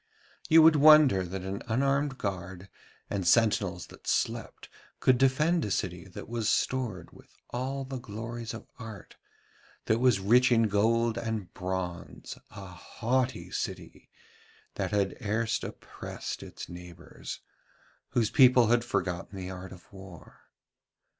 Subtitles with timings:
[0.49, 2.69] You would wonder that an unarmed guard
[3.07, 4.67] and sentinels that slept
[4.99, 9.15] could defend a city that was stored with all the glories of art,
[9.85, 14.09] that was rich in gold and bronze, a haughty city
[14.73, 17.39] that had erst oppressed its neighbours,
[18.09, 20.49] whose people had forgotten the art of war.